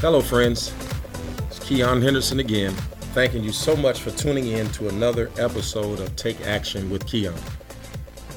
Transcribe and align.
Hello, 0.00 0.22
friends. 0.22 0.72
It's 1.48 1.58
Keion 1.58 2.02
Henderson 2.02 2.40
again, 2.40 2.72
thanking 3.12 3.44
you 3.44 3.52
so 3.52 3.76
much 3.76 4.00
for 4.00 4.10
tuning 4.10 4.46
in 4.46 4.66
to 4.70 4.88
another 4.88 5.30
episode 5.36 6.00
of 6.00 6.16
Take 6.16 6.40
Action 6.40 6.88
with 6.88 7.04
Keion. 7.04 7.38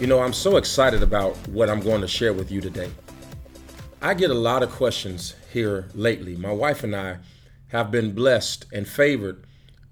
You 0.02 0.07
know, 0.07 0.20
I'm 0.20 0.34
so 0.34 0.57
excited 0.57 1.02
about 1.02 1.38
what 1.47 1.70
I'm 1.70 1.79
going 1.79 2.02
to 2.02 2.07
share 2.07 2.34
with 2.34 2.52
you 2.52 2.59
today. 2.59 2.91
I 4.02 4.13
get 4.13 4.29
a 4.29 4.34
lot 4.34 4.61
of 4.61 4.71
questions 4.71 5.35
here 5.53 5.88
lately. 5.93 6.35
My 6.35 6.52
wife 6.52 6.84
and 6.84 6.93
I 6.93 7.20
have 7.70 7.91
been 7.91 8.13
blessed 8.13 8.66
and 8.73 8.85
favored 8.85 9.45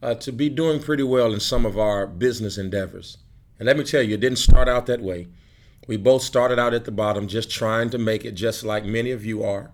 uh, 0.04 0.16
to 0.16 0.34
be 0.34 0.50
doing 0.50 0.82
pretty 0.82 1.04
well 1.04 1.34
in 1.34 1.40
some 1.40 1.66
of 1.66 1.80
our 1.80 2.06
business 2.06 2.58
endeavors. 2.58 3.18
And 3.60 3.66
let 3.66 3.78
me 3.78 3.86
tell 3.86 4.02
you, 4.02 4.16
it 4.16 4.20
didn't 4.20 4.40
start 4.40 4.68
out 4.68 4.88
that 4.88 5.00
way. 5.00 5.30
We 5.88 5.96
both 5.96 6.24
started 6.24 6.60
out 6.60 6.74
at 6.74 6.84
the 6.84 6.92
bottom, 6.92 7.30
just 7.30 7.50
trying 7.50 7.92
to 7.92 7.98
make 7.98 8.26
it, 8.26 8.34
just 8.34 8.66
like 8.66 8.84
many 8.84 9.12
of 9.12 9.24
you 9.24 9.42
are 9.46 9.72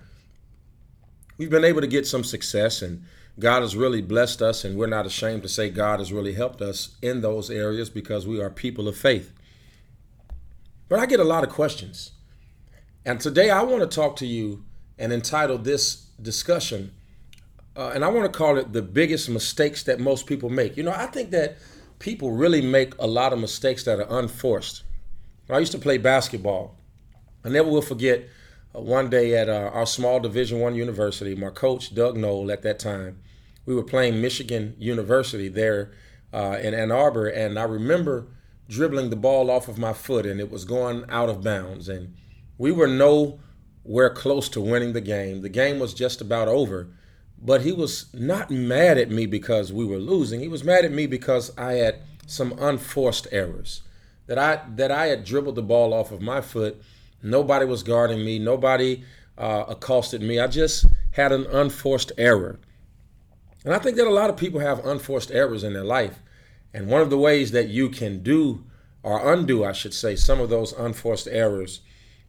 we've 1.37 1.49
been 1.49 1.63
able 1.63 1.81
to 1.81 1.87
get 1.87 2.07
some 2.07 2.23
success 2.23 2.81
and 2.81 3.03
God 3.39 3.61
has 3.61 3.75
really 3.75 4.01
blessed 4.01 4.41
us, 4.41 4.65
and 4.65 4.77
we're 4.77 4.87
not 4.87 5.05
ashamed 5.05 5.43
to 5.43 5.49
say 5.49 5.69
God 5.69 5.99
has 5.99 6.11
really 6.11 6.33
helped 6.33 6.59
us 6.59 6.97
in 7.03 7.21
those 7.21 7.51
areas 7.51 7.89
because 7.89 8.25
we 8.25 8.41
are 8.41 8.49
people 8.49 8.87
of 8.87 8.97
faith. 8.97 9.31
But 10.89 10.99
I 10.99 11.05
get 11.05 11.19
a 11.19 11.25
lot 11.25 11.43
of 11.43 11.51
questions. 11.51 12.13
And 13.05 13.19
today 13.19 13.51
I 13.51 13.61
want 13.61 13.81
to 13.81 13.95
talk 13.95 14.15
to 14.17 14.25
you 14.25 14.65
and 14.97 15.13
entitle 15.13 15.59
this 15.59 16.07
discussion, 16.19 16.91
uh, 17.75 17.91
and 17.93 18.03
I 18.03 18.07
want 18.07 18.31
to 18.31 18.35
call 18.35 18.57
it 18.57 18.73
the 18.73 18.81
biggest 18.81 19.29
mistakes 19.29 19.83
that 19.83 19.99
most 19.99 20.25
people 20.25 20.49
make. 20.49 20.75
You 20.75 20.81
know, 20.81 20.91
I 20.91 21.05
think 21.05 21.29
that 21.29 21.57
people 21.99 22.31
really 22.31 22.61
make 22.61 22.97
a 22.97 23.05
lot 23.05 23.33
of 23.33 23.39
mistakes 23.39 23.83
that 23.83 23.99
are 23.99 24.19
unforced. 24.19 24.81
I 25.47 25.59
used 25.59 25.73
to 25.73 25.77
play 25.77 25.99
basketball. 25.99 26.75
I 27.45 27.49
never 27.49 27.69
will 27.69 27.83
forget 27.83 28.27
one 28.81 29.09
day 29.09 29.35
at 29.35 29.49
uh, 29.49 29.71
our 29.73 29.85
small 29.85 30.19
Division 30.19 30.59
One 30.59 30.75
university. 30.75 31.35
My 31.35 31.49
coach 31.49 31.93
Doug 31.93 32.15
Noll 32.17 32.51
at 32.51 32.61
that 32.63 32.79
time, 32.79 33.19
we 33.65 33.75
were 33.75 33.83
playing 33.83 34.21
Michigan 34.21 34.75
University 34.77 35.49
there 35.49 35.91
uh, 36.33 36.57
in 36.61 36.73
Ann 36.73 36.91
Arbor, 36.91 37.27
and 37.27 37.57
I 37.57 37.63
remember 37.63 38.27
dribbling 38.69 39.09
the 39.09 39.15
ball 39.15 39.49
off 39.49 39.67
of 39.67 39.77
my 39.77 39.93
foot, 39.93 40.25
and 40.25 40.39
it 40.39 40.51
was 40.51 40.65
going 40.65 41.05
out 41.09 41.29
of 41.29 41.43
bounds, 41.43 41.89
and 41.89 42.13
we 42.57 42.71
were 42.71 42.87
nowhere 42.87 44.09
close 44.09 44.49
to 44.49 44.61
winning 44.61 44.93
the 44.93 45.01
game. 45.01 45.41
The 45.41 45.49
game 45.49 45.79
was 45.79 45.93
just 45.93 46.21
about 46.21 46.47
over, 46.47 46.89
but 47.41 47.61
he 47.61 47.71
was 47.71 48.13
not 48.13 48.51
mad 48.51 48.97
at 48.97 49.09
me 49.09 49.25
because 49.25 49.71
we 49.71 49.85
were 49.85 49.97
losing. 49.97 50.39
He 50.39 50.47
was 50.47 50.63
mad 50.63 50.85
at 50.85 50.91
me 50.91 51.07
because 51.07 51.55
I 51.57 51.73
had 51.73 52.01
some 52.25 52.53
unforced 52.59 53.27
errors 53.31 53.83
that 54.27 54.37
I 54.37 54.61
that 54.75 54.91
I 54.91 55.07
had 55.07 55.23
dribbled 55.23 55.55
the 55.55 55.61
ball 55.61 55.93
off 55.93 56.11
of 56.11 56.21
my 56.21 56.41
foot 56.41 56.81
Nobody 57.21 57.65
was 57.65 57.83
guarding 57.83 58.23
me. 58.23 58.39
Nobody 58.39 59.03
uh, 59.37 59.65
accosted 59.67 60.21
me. 60.21 60.39
I 60.39 60.47
just 60.47 60.85
had 61.11 61.31
an 61.31 61.45
unforced 61.47 62.11
error. 62.17 62.59
And 63.65 63.73
I 63.73 63.79
think 63.79 63.97
that 63.97 64.07
a 64.07 64.11
lot 64.11 64.29
of 64.29 64.37
people 64.37 64.59
have 64.59 64.85
unforced 64.85 65.31
errors 65.31 65.63
in 65.63 65.73
their 65.73 65.83
life. 65.83 66.19
And 66.73 66.87
one 66.87 67.01
of 67.01 67.09
the 67.09 67.17
ways 67.17 67.51
that 67.51 67.67
you 67.67 67.89
can 67.89 68.23
do 68.23 68.63
or 69.03 69.33
undo, 69.33 69.63
I 69.63 69.71
should 69.71 69.93
say, 69.93 70.15
some 70.15 70.39
of 70.39 70.49
those 70.49 70.73
unforced 70.73 71.27
errors 71.27 71.81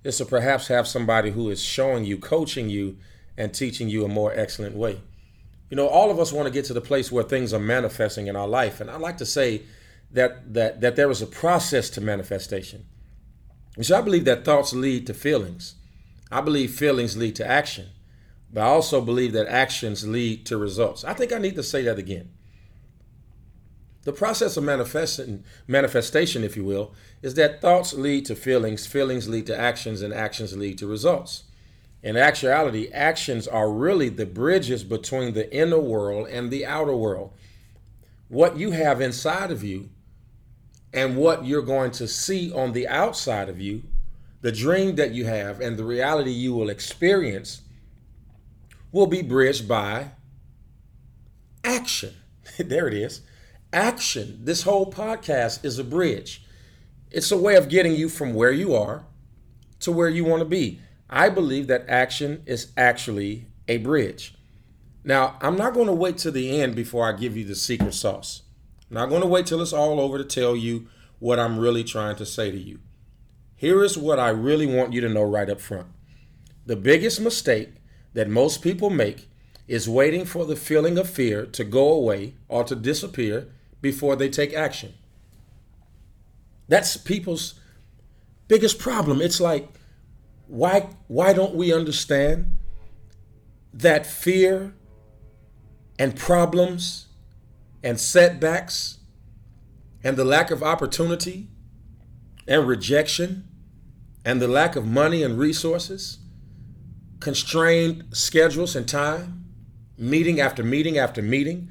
is 0.05 0.17
to 0.19 0.25
perhaps 0.25 0.69
have 0.69 0.87
somebody 0.87 1.31
who 1.31 1.51
is 1.51 1.63
showing 1.63 2.05
you, 2.05 2.19
coaching 2.19 2.71
you, 2.71 2.97
and 3.37 3.53
teaching 3.53 3.89
you 3.89 4.05
a 4.05 4.09
more 4.09 4.33
excellent 4.35 4.75
way. 4.75 5.01
You 5.71 5.77
know, 5.77 5.87
all 5.87 6.11
of 6.11 6.19
us 6.19 6.33
want 6.33 6.47
to 6.47 6.53
get 6.53 6.65
to 6.67 6.73
the 6.73 6.81
place 6.81 7.13
where 7.13 7.25
things 7.25 7.53
are 7.53 7.61
manifesting 7.61 8.27
in 8.27 8.37
our 8.37 8.49
life. 8.49 8.81
And 8.81 8.91
I 8.91 8.97
like 8.97 9.19
to 9.19 9.27
say 9.27 9.63
that 10.13 10.55
that 10.55 10.81
that 10.81 10.97
there 10.97 11.11
is 11.11 11.21
a 11.21 11.27
process 11.27 11.91
to 11.91 12.01
manifestation. 12.01 12.87
So 13.81 13.97
I 13.97 14.01
believe 14.01 14.25
that 14.25 14.45
thoughts 14.45 14.73
lead 14.73 15.07
to 15.07 15.15
feelings. 15.15 15.75
I 16.31 16.41
believe 16.41 16.73
feelings 16.73 17.17
lead 17.17 17.37
to 17.37 17.47
action. 17.47 17.87
But 18.53 18.63
I 18.63 18.67
also 18.67 19.01
believe 19.01 19.33
that 19.35 19.47
actions 19.47 20.07
lead 20.07 20.47
to 20.47 20.57
results. 20.57 21.05
I 21.05 21.15
think 21.15 21.33
I 21.33 21.39
need 21.39 21.55
to 21.57 21.63
say 21.63 21.83
that 21.83 21.99
again. 21.99 22.31
The 24.03 24.13
process 24.13 24.57
of 24.57 24.65
manifesting, 24.65 25.45
manifestation, 25.67 26.43
if 26.43 26.57
you 26.57 26.65
will, 26.65 26.95
is 27.21 27.35
that 27.35 27.61
thoughts 27.61 27.93
lead 27.93 28.25
to 28.27 28.35
feelings, 28.35 28.87
feelings 28.87 29.29
lead 29.29 29.47
to 29.47 29.59
actions, 29.59 30.03
and 30.03 30.15
actions 30.15 30.57
lead 30.57 30.79
to 30.79 30.87
results. 30.87 31.45
In 32.03 32.17
actuality, 32.17 32.91
actions 32.93 33.47
are 33.47 33.71
really 33.71 34.09
the 34.09 34.25
bridges 34.25 34.85
between 34.85 35.35
the 35.35 35.53
inner 35.55 35.81
world 35.81 36.29
and 36.29 36.51
the 36.51 36.65
outer 36.65 36.95
world. 36.95 37.33
What 38.29 38.57
you 38.57 38.71
have 38.71 39.01
inside 39.01 39.51
of 39.51 39.63
you 39.65 39.91
and 40.93 41.17
what 41.17 41.45
you're 41.45 41.63
going 41.63 41.91
to 41.93 42.09
see 42.09 42.53
on 42.53 42.73
the 42.73 42.89
outside 42.89 43.49
of 43.49 43.61
you, 43.61 43.83
the 44.41 44.53
dream 44.53 44.97
that 44.97 45.13
you 45.13 45.27
have, 45.27 45.61
and 45.61 45.77
the 45.77 45.85
reality 45.85 46.31
you 46.31 46.55
will 46.55 46.71
experience 46.71 47.63
will 48.93 49.07
be 49.07 49.23
bridged 49.23 49.69
by 49.69 50.13
action. 51.65 52.15
there 52.59 52.89
it 52.89 52.95
is. 52.95 53.21
Action. 53.73 54.41
This 54.45 54.63
whole 54.63 54.91
podcast 54.91 55.65
is 55.65 55.79
a 55.79 55.85
bridge. 55.85 56.45
It's 57.11 57.31
a 57.31 57.39
way 57.39 57.57
of 57.57 57.69
getting 57.69 57.95
you 57.95 58.09
from 58.09 58.35
where 58.35 58.53
you 58.53 58.75
are 58.75 59.05
to 59.81 59.93
where 59.93 60.09
you 60.09 60.25
want 60.25 60.41
to 60.41 60.49
be. 60.49 60.81
I 61.11 61.29
believe 61.29 61.67
that 61.69 61.85
action 61.89 62.43
is 62.47 62.73
actually 62.77 63.47
a 63.67 63.79
bridge. 63.79 64.35
Now, 65.05 65.37
I'm 65.41 65.57
not 65.57 65.75
going 65.75 65.87
to 65.87 65.93
wait 65.93 66.19
to 66.19 66.31
the 66.31 66.61
end 66.61 66.75
before 66.75 67.09
I 67.09 67.13
give 67.13 67.37
you 67.37 67.45
the 67.45 67.55
secret 67.55 67.95
sauce. 67.95 68.43
Not 68.91 69.09
going 69.09 69.23
to 69.23 69.29
wait 69.29 69.47
till 69.47 69.61
it's 69.61 69.73
all 69.73 70.01
over 70.01 70.19
to 70.19 70.25
tell 70.25 70.57
you 70.57 70.89
what 71.19 71.39
I'm 71.39 71.59
really 71.59 71.85
trying 71.85 72.17
to 72.17 72.27
say 72.27 72.51
to 72.51 72.59
you. 72.59 72.81
Here 73.57 73.83
is 73.83 73.99
what 73.99 74.19
I 74.19 74.29
really 74.29 74.67
want 74.67 74.93
you 74.93 75.01
to 75.01 75.09
know 75.09 75.25
right 75.25 75.51
up 75.51 75.61
front. 75.61 75.89
The 76.65 76.77
biggest 76.77 77.21
mistake 77.21 77.71
that 78.15 78.29
most 78.29 78.63
people 78.63 78.89
make 78.89 79.29
is 79.67 79.89
waiting 79.89 80.25
for 80.25 80.45
the 80.47 80.57
feeling 80.57 80.97
of 80.97 81.11
fear 81.11 81.45
to 81.45 81.65
go 81.65 81.93
away 81.93 82.35
or 82.47 82.65
to 82.65 82.75
disappear 82.75 83.49
before 83.81 84.17
they 84.17 84.29
take 84.29 84.55
action. 84.55 84.95
That's 86.69 86.97
people's 86.97 87.55
biggest 88.47 88.79
problem. 88.79 89.21
It's 89.21 89.41
like, 89.41 89.69
why, 90.47 90.89
why 91.09 91.33
don't 91.33 91.55
we 91.55 91.73
understand 91.73 92.55
that 93.75 94.07
fear 94.07 94.75
and 95.99 96.17
problems 96.17 97.08
and 97.83 98.01
setbacks 98.01 98.99
and 100.03 100.17
the 100.17 100.25
lack 100.25 100.51
of 100.51 100.63
opportunity 100.63 101.49
and 102.47 102.67
rejection 102.67 103.47
and 104.25 104.41
the 104.41 104.49
lack 104.49 104.77
of 104.77 104.87
money 104.87 105.23
and 105.23 105.39
resources, 105.39 106.19
constrained 107.21 108.05
schedules 108.13 108.75
and 108.77 108.89
time, 108.89 109.45
meeting 109.97 110.41
after 110.41 110.63
meeting 110.63 110.99
after 110.99 111.23
meeting, 111.23 111.71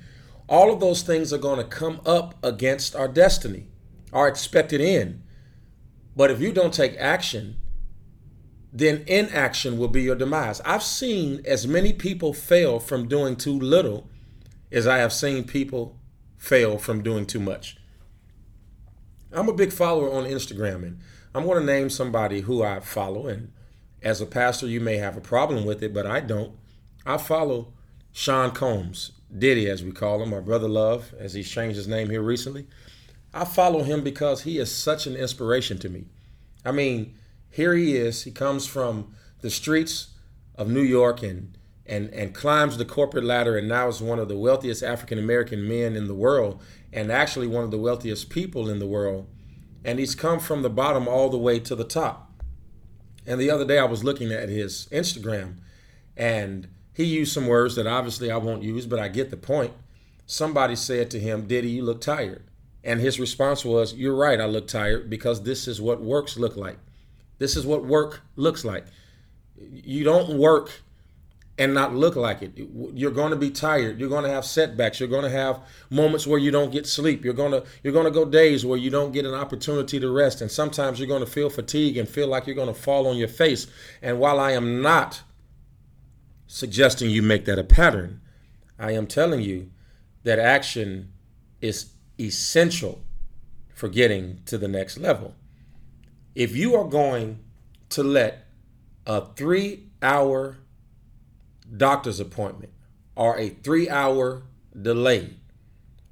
all 0.49 0.71
of 0.71 0.79
those 0.79 1.01
things 1.01 1.33
are 1.33 1.37
going 1.37 1.57
to 1.57 1.63
come 1.63 2.01
up 2.05 2.35
against 2.43 2.95
our 2.95 3.07
destiny, 3.07 3.67
our 4.13 4.27
expected 4.27 4.81
end. 4.81 5.21
But 6.15 6.31
if 6.31 6.39
you 6.41 6.51
don't 6.51 6.73
take 6.73 6.95
action, 6.97 7.57
then 8.71 9.03
inaction 9.07 9.77
will 9.77 9.87
be 9.87 10.03
your 10.03 10.15
demise. 10.15 10.61
I've 10.61 10.83
seen 10.83 11.41
as 11.45 11.67
many 11.67 11.93
people 11.93 12.33
fail 12.33 12.79
from 12.79 13.07
doing 13.07 13.35
too 13.35 13.57
little 13.57 14.09
as 14.71 14.87
I 14.87 14.97
have 14.97 15.13
seen 15.13 15.43
people 15.43 15.96
fail 16.37 16.77
from 16.77 17.03
doing 17.03 17.25
too 17.25 17.39
much. 17.39 17.77
I'm 19.31 19.49
a 19.49 19.53
big 19.53 19.73
follower 19.73 20.11
on 20.11 20.23
Instagram, 20.23 20.83
and 20.83 20.99
I'm 21.35 21.45
going 21.45 21.59
to 21.59 21.65
name 21.65 21.89
somebody 21.89 22.41
who 22.41 22.63
I 22.63 22.79
follow. 22.79 23.27
And 23.27 23.51
as 24.01 24.21
a 24.21 24.25
pastor, 24.25 24.67
you 24.67 24.79
may 24.79 24.97
have 24.97 25.17
a 25.17 25.21
problem 25.21 25.65
with 25.65 25.83
it, 25.83 25.93
but 25.93 26.07
I 26.07 26.21
don't. 26.21 26.53
I 27.05 27.17
follow 27.17 27.73
Sean 28.11 28.51
Combs, 28.51 29.11
Diddy, 29.37 29.69
as 29.69 29.83
we 29.83 29.91
call 29.91 30.21
him, 30.23 30.33
our 30.33 30.41
brother 30.41 30.69
Love, 30.69 31.13
as 31.19 31.33
he's 31.33 31.49
changed 31.49 31.75
his 31.75 31.87
name 31.87 32.09
here 32.09 32.21
recently. 32.21 32.67
I 33.33 33.45
follow 33.45 33.83
him 33.83 34.03
because 34.03 34.43
he 34.43 34.57
is 34.57 34.73
such 34.73 35.05
an 35.05 35.15
inspiration 35.15 35.77
to 35.79 35.89
me. 35.89 36.05
I 36.65 36.71
mean, 36.71 37.15
here 37.49 37.75
he 37.75 37.95
is. 37.95 38.23
He 38.23 38.31
comes 38.31 38.65
from 38.65 39.13
the 39.41 39.49
streets 39.49 40.07
of 40.55 40.69
New 40.69 40.81
York 40.81 41.21
and 41.21 41.57
and 41.87 42.09
and 42.13 42.33
climbs 42.33 42.77
the 42.77 42.85
corporate 42.85 43.23
ladder 43.23 43.57
and 43.57 43.67
now 43.67 43.87
is 43.87 44.01
one 44.01 44.19
of 44.19 44.27
the 44.27 44.37
wealthiest 44.37 44.83
African 44.83 45.17
American 45.17 45.67
men 45.67 45.95
in 45.95 46.07
the 46.07 46.13
world 46.13 46.61
and 46.91 47.11
actually 47.11 47.47
one 47.47 47.63
of 47.63 47.71
the 47.71 47.77
wealthiest 47.77 48.29
people 48.29 48.69
in 48.69 48.79
the 48.79 48.85
world 48.85 49.27
and 49.85 49.99
he's 49.99 50.15
come 50.15 50.39
from 50.39 50.61
the 50.61 50.69
bottom 50.69 51.07
all 51.07 51.29
the 51.29 51.37
way 51.37 51.59
to 51.59 51.75
the 51.75 51.83
top. 51.83 52.31
And 53.25 53.39
the 53.39 53.49
other 53.49 53.65
day 53.65 53.79
I 53.79 53.85
was 53.85 54.03
looking 54.03 54.31
at 54.31 54.49
his 54.49 54.87
Instagram 54.91 55.57
and 56.15 56.67
he 56.93 57.05
used 57.05 57.33
some 57.33 57.47
words 57.47 57.75
that 57.75 57.87
obviously 57.87 58.29
I 58.29 58.37
won't 58.37 58.63
use 58.63 58.85
but 58.85 58.99
I 58.99 59.07
get 59.07 59.29
the 59.29 59.37
point. 59.37 59.73
Somebody 60.25 60.75
said 60.75 61.09
to 61.11 61.19
him, 61.19 61.47
"Diddy, 61.47 61.69
you 61.69 61.83
look 61.83 62.01
tired." 62.01 62.43
And 62.83 62.99
his 62.99 63.19
response 63.19 63.63
was, 63.63 63.93
"You're 63.93 64.15
right, 64.15 64.41
I 64.41 64.45
look 64.45 64.67
tired 64.67 65.09
because 65.09 65.43
this 65.43 65.69
is 65.69 65.79
what 65.79 66.01
works 66.01 66.37
look 66.37 66.57
like. 66.57 66.79
This 67.37 67.55
is 67.55 67.65
what 67.65 67.85
work 67.85 68.21
looks 68.35 68.65
like. 68.65 68.85
You 69.57 70.03
don't 70.03 70.37
work 70.37 70.81
and 71.57 71.73
not 71.73 71.95
look 71.95 72.15
like 72.15 72.41
it. 72.41 72.51
You're 72.93 73.11
going 73.11 73.31
to 73.31 73.37
be 73.37 73.49
tired. 73.49 73.99
You're 73.99 74.09
going 74.09 74.23
to 74.23 74.29
have 74.29 74.45
setbacks. 74.45 74.99
You're 74.99 75.09
going 75.09 75.23
to 75.23 75.29
have 75.29 75.59
moments 75.89 76.27
where 76.27 76.37
you 76.37 76.51
don't 76.51 76.71
get 76.71 76.85
sleep. 76.85 77.25
You're 77.25 77.33
going 77.33 77.51
to 77.51 77.63
you're 77.83 77.93
going 77.93 78.05
to 78.05 78.11
go 78.11 78.25
days 78.25 78.65
where 78.65 78.77
you 78.77 78.89
don't 78.89 79.11
get 79.11 79.25
an 79.25 79.33
opportunity 79.33 79.99
to 79.99 80.09
rest 80.11 80.41
and 80.41 80.51
sometimes 80.51 80.99
you're 80.99 81.07
going 81.07 81.25
to 81.25 81.31
feel 81.31 81.49
fatigue 81.49 81.97
and 81.97 82.07
feel 82.07 82.27
like 82.27 82.45
you're 82.45 82.55
going 82.55 82.73
to 82.73 82.79
fall 82.79 83.07
on 83.07 83.17
your 83.17 83.27
face. 83.27 83.67
And 84.01 84.19
while 84.19 84.39
I 84.39 84.51
am 84.51 84.81
not 84.81 85.23
suggesting 86.47 87.09
you 87.09 87.21
make 87.21 87.45
that 87.45 87.59
a 87.59 87.63
pattern. 87.63 88.21
I 88.79 88.91
am 88.91 89.05
telling 89.05 89.41
you 89.41 89.69
that 90.23 90.39
action 90.39 91.11
is 91.61 91.91
essential 92.19 93.03
for 93.73 93.89
getting 93.89 94.41
to 94.45 94.57
the 94.57 94.67
next 94.67 94.97
level. 94.97 95.35
If 96.33 96.55
you 96.55 96.75
are 96.75 96.87
going 96.87 97.39
to 97.89 98.03
let 98.03 98.47
a 99.05 99.25
three 99.35 99.89
hour 100.01 100.57
doctor's 101.75 102.19
appointment 102.19 102.71
or 103.15 103.37
a 103.37 103.49
three 103.49 103.89
hour 103.89 104.43
delay 104.79 105.37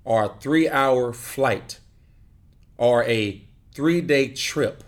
or 0.04 0.26
a 0.26 0.40
three 0.40 0.68
hour 0.70 1.14
flight 1.14 1.80
or 2.78 3.04
a 3.04 3.46
three 3.74 4.02
day 4.02 4.28
trip 4.30 4.84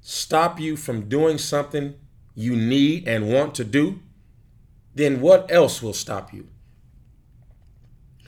stop 0.00 0.60
you 0.60 0.76
from 0.76 1.08
doing 1.08 1.38
something 1.38 1.94
you 2.34 2.54
need 2.54 3.08
and 3.08 3.32
want 3.32 3.54
to 3.54 3.64
do, 3.64 4.00
then 4.94 5.20
what 5.20 5.50
else 5.50 5.82
will 5.82 5.94
stop 5.94 6.32
you? 6.32 6.48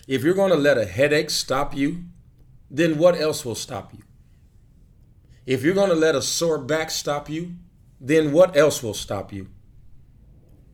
If 0.08 0.22
you're 0.22 0.34
going 0.34 0.52
to 0.52 0.56
let 0.56 0.78
a 0.78 0.86
headache 0.86 1.30
stop 1.30 1.76
you, 1.76 2.04
then 2.70 2.96
what 2.96 3.20
else 3.20 3.44
will 3.44 3.54
stop 3.54 3.92
you? 3.92 4.02
If 5.44 5.62
you're 5.62 5.74
going 5.74 5.90
to 5.90 5.96
let 5.96 6.14
a 6.14 6.22
sore 6.22 6.58
back 6.58 6.90
stop 6.90 7.28
you, 7.28 7.54
then 8.00 8.32
what 8.32 8.56
else 8.56 8.82
will 8.82 8.94
stop 8.94 9.32
you? 9.32 9.48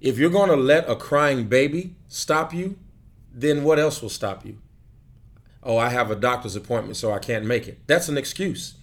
If 0.02 0.19
you're 0.19 0.31
going 0.31 0.50
to 0.50 0.56
let 0.56 0.90
a 0.90 0.96
crying 0.96 1.44
baby 1.44 1.94
stop 2.08 2.52
you, 2.52 2.76
then 3.32 3.62
what 3.62 3.78
else 3.78 4.02
will 4.02 4.08
stop 4.08 4.44
you? 4.44 4.58
Oh, 5.62 5.78
I 5.78 5.90
have 5.90 6.10
a 6.10 6.16
doctor's 6.16 6.56
appointment, 6.56 6.96
so 6.96 7.12
I 7.12 7.20
can't 7.20 7.46
make 7.46 7.69
it. 7.69 7.87
That's 7.87 8.08
an 8.08 8.19
excuse. 8.19 8.75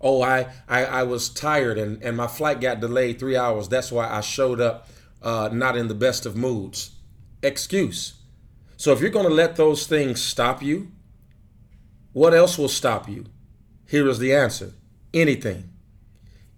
Oh, 0.00 0.22
I, 0.22 0.48
I, 0.68 0.84
I 0.86 1.02
was 1.04 1.28
tired 1.28 1.78
and, 1.78 2.02
and 2.02 2.16
my 2.16 2.26
flight 2.26 2.60
got 2.60 2.80
delayed 2.80 3.20
three 3.20 3.36
hours. 3.36 3.68
That's 3.68 3.92
why 3.92 4.08
I 4.10 4.22
showed 4.22 4.60
up 4.60 4.88
uh, 5.22 5.50
not 5.52 5.76
in 5.76 5.86
the 5.86 5.94
best 5.94 6.26
of 6.26 6.36
moods. 6.36 6.90
Excuse. 7.40 8.14
So 8.76 8.92
if 8.92 9.00
you're 9.00 9.10
going 9.10 9.28
to 9.28 9.32
let 9.32 9.54
those 9.54 9.86
things 9.86 10.20
stop 10.20 10.64
you, 10.64 10.90
what 12.12 12.34
else 12.34 12.58
will 12.58 12.68
stop 12.68 13.08
you? 13.08 13.26
Here 13.86 14.08
is 14.08 14.18
the 14.18 14.34
answer 14.34 14.72
anything. 15.12 15.70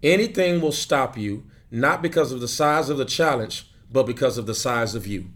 Anything 0.02 0.62
will 0.62 0.72
stop 0.72 1.19
you, 1.19 1.44
not 1.70 2.02
because 2.02 2.32
of 2.32 2.40
the 2.40 2.48
size 2.48 2.88
of 2.88 2.98
the 2.98 3.04
challenge, 3.04 3.68
but 3.90 4.06
because 4.06 4.38
of 4.38 4.46
the 4.46 4.54
size 4.54 4.94
of 4.94 5.06
you. 5.06 5.30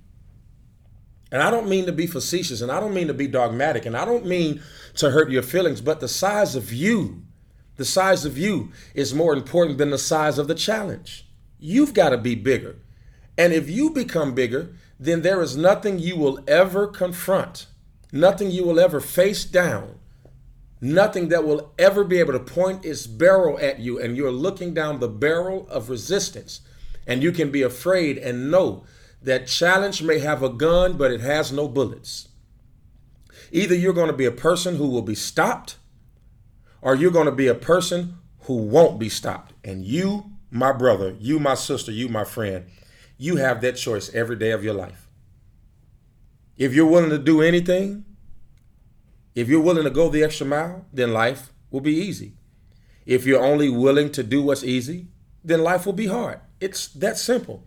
And 1.33 1.43
I 1.43 1.51
don't 1.51 1.69
mean 1.69 1.87
to 1.87 1.93
be 1.93 2.07
facetious 2.07 2.61
and 2.61 2.73
I 2.73 2.81
don't 2.81 2.95
mean 2.95 3.07
to 3.07 3.15
be 3.15 3.29
dogmatic 3.29 3.87
and 3.87 3.97
I 3.97 4.05
don't 4.05 4.27
mean 4.27 4.63
to 4.97 5.11
hurt 5.11 5.31
your 5.31 5.43
feelings, 5.43 5.81
but 5.81 6.01
the 6.01 6.09
size 6.09 6.57
of 6.57 6.73
you, 6.73 7.23
the 7.77 7.85
size 7.85 8.25
of 8.25 8.37
you 8.37 8.73
is 8.95 9.15
more 9.15 9.33
important 9.33 9.79
than 9.79 9.91
the 9.91 9.99
size 9.99 10.39
of 10.39 10.49
the 10.49 10.55
challenge. 10.55 11.27
You've 11.59 11.95
got 11.95 12.11
to 12.11 12.19
be 12.19 12.35
bigger. 12.35 12.77
And 13.39 13.53
if 13.53 13.71
you 13.71 13.91
become 13.91 14.35
bigger, 14.35 14.75
then 14.99 15.23
there 15.23 15.41
is 15.41 15.57
nothing 15.57 15.99
you 15.99 16.17
will 16.17 16.41
ever 16.49 16.89
confront, 16.89 17.67
nothing 18.13 18.51
you 18.51 18.65
will 18.65 18.81
ever 18.81 19.01
face 19.01 19.45
down, 19.45 20.00
nothing 20.81 21.29
that 21.29 21.45
will 21.45 21.73
ever 21.79 22.05
be 22.05 22.19
able 22.19 22.33
to 22.33 22.41
point 22.41 22.85
its 22.85 23.07
barrel 23.07 23.59
at 23.59 23.79
you. 23.81 24.01
And 24.01 24.17
you're 24.17 24.31
looking 24.31 24.75
down 24.75 25.01
the 25.01 25.09
barrel 25.09 25.69
of 25.69 25.91
resistance. 25.91 26.61
And 27.07 27.23
you 27.23 27.33
can 27.33 27.51
be 27.51 27.63
afraid 27.63 28.19
and 28.19 28.51
know 28.51 28.85
that 29.23 29.47
challenge 29.47 30.03
may 30.03 30.19
have 30.21 30.43
a 30.43 30.49
gun, 30.49 30.97
but 30.97 31.11
it 31.11 31.21
has 31.21 31.53
no 31.53 31.69
bullets. 31.69 32.29
Either 33.53 33.75
you're 33.75 33.93
going 33.93 34.11
to 34.11 34.17
be 34.17 34.27
a 34.27 34.31
person 34.31 34.77
who 34.77 34.89
will 34.89 35.03
be 35.03 35.15
stopped, 35.15 35.77
or 36.81 36.95
you're 36.95 37.11
going 37.11 37.27
to 37.27 37.33
be 37.33 37.49
a 37.49 37.55
person 37.55 38.19
who 38.43 38.57
won't 38.57 38.99
be 38.99 39.09
stopped. 39.09 39.53
And 39.65 39.85
you, 39.85 40.31
my 40.51 40.73
brother, 40.73 41.17
you, 41.19 41.39
my 41.39 41.55
sister, 41.55 41.93
you, 41.93 42.09
my 42.09 42.25
friend, 42.25 42.67
you 43.19 43.37
have 43.37 43.61
that 43.61 43.77
choice 43.77 44.13
every 44.15 44.37
day 44.37 44.53
of 44.53 44.65
your 44.65 44.75
life. 44.75 45.09
If 46.57 46.75
you're 46.75 46.87
willing 46.87 47.11
to 47.11 47.19
do 47.19 47.43
anything, 47.43 48.05
if 49.35 49.49
you're 49.49 49.61
willing 49.61 49.85
to 49.85 49.91
go 49.91 50.09
the 50.09 50.23
extra 50.23 50.47
mile, 50.47 50.87
then 50.93 51.13
life 51.13 51.53
will 51.71 51.81
be 51.81 51.95
easy. 51.95 52.35
If 53.07 53.27
you're 53.27 53.43
only 53.43 53.69
willing 53.69 54.11
to 54.13 54.23
do 54.23 54.43
what's 54.43 54.65
easy, 54.65 55.07
then 55.45 55.63
life 55.63 55.87
will 55.87 55.93
be 55.93 56.07
hard. 56.07 56.41
It's 56.61 56.89
that 56.89 57.17
simple. 57.17 57.65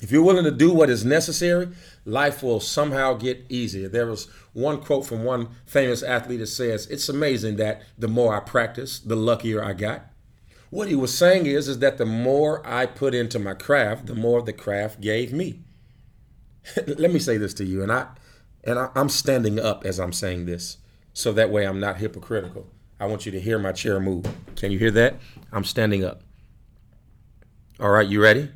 If 0.00 0.10
you're 0.10 0.24
willing 0.24 0.44
to 0.44 0.50
do 0.50 0.72
what 0.72 0.88
is 0.88 1.04
necessary, 1.04 1.68
life 2.06 2.42
will 2.42 2.60
somehow 2.60 3.14
get 3.14 3.44
easier. 3.50 3.88
There 3.88 4.06
was 4.06 4.28
one 4.54 4.80
quote 4.80 5.04
from 5.04 5.24
one 5.24 5.48
famous 5.66 6.02
athlete 6.02 6.40
that 6.40 6.46
says, 6.46 6.86
It's 6.86 7.08
amazing 7.08 7.56
that 7.56 7.82
the 7.98 8.08
more 8.08 8.34
I 8.34 8.40
practice, 8.40 8.98
the 8.98 9.16
luckier 9.16 9.62
I 9.62 9.74
got. 9.74 10.06
What 10.70 10.88
he 10.88 10.94
was 10.94 11.16
saying 11.16 11.46
is, 11.46 11.68
is 11.68 11.80
that 11.80 11.98
the 11.98 12.06
more 12.06 12.66
I 12.66 12.86
put 12.86 13.14
into 13.14 13.38
my 13.38 13.54
craft, 13.54 14.06
the 14.06 14.14
more 14.14 14.40
the 14.40 14.52
craft 14.52 15.00
gave 15.00 15.32
me. 15.32 15.64
Let 16.86 17.12
me 17.12 17.18
say 17.18 17.36
this 17.36 17.52
to 17.54 17.64
you, 17.64 17.82
and 17.82 17.92
I 17.92 18.06
and 18.64 18.78
I, 18.78 18.88
I'm 18.94 19.08
standing 19.08 19.58
up 19.58 19.84
as 19.84 19.98
I'm 19.98 20.12
saying 20.12 20.46
this, 20.46 20.78
so 21.12 21.32
that 21.32 21.50
way 21.50 21.66
I'm 21.66 21.80
not 21.80 21.98
hypocritical. 21.98 22.68
I 22.98 23.06
want 23.06 23.24
you 23.24 23.32
to 23.32 23.40
hear 23.40 23.58
my 23.58 23.72
chair 23.72 23.98
move. 23.98 24.26
Can 24.56 24.70
you 24.72 24.78
hear 24.78 24.90
that? 24.92 25.16
I'm 25.52 25.64
standing 25.64 26.04
up. 26.04 26.22
All 27.78 27.90
right, 27.90 28.06
you 28.06 28.22
ready? 28.22 28.50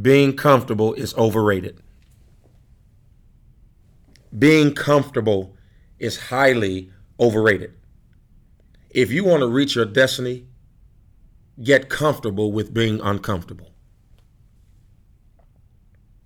being 0.00 0.36
comfortable 0.36 0.94
is 0.94 1.14
overrated. 1.14 1.80
Being 4.36 4.74
comfortable 4.74 5.56
is 5.98 6.18
highly 6.18 6.92
overrated. 7.18 7.72
If 8.90 9.10
you 9.10 9.24
want 9.24 9.40
to 9.40 9.48
reach 9.48 9.74
your 9.74 9.86
destiny, 9.86 10.46
get 11.62 11.88
comfortable 11.88 12.52
with 12.52 12.72
being 12.72 13.00
uncomfortable. 13.00 13.70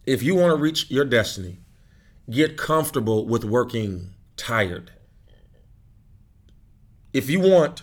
If 0.04 0.22
you 0.22 0.34
want 0.34 0.50
to 0.50 0.56
reach 0.60 0.90
your 0.90 1.04
destiny, 1.04 1.60
get 2.30 2.56
comfortable 2.56 3.26
with 3.26 3.44
working 3.44 4.14
tired. 4.36 4.92
If 7.12 7.28
you 7.28 7.40
want 7.40 7.82